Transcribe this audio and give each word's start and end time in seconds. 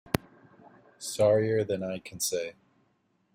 Sorrier 0.97 1.63
than 1.63 1.83
I 1.83 1.99
can 1.99 2.19
say. 2.19 2.55